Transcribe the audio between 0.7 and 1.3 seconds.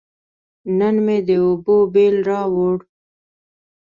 نن مې د